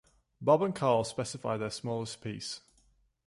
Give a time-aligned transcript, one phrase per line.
[0.41, 2.61] Bob and Carl specify their smallest piece.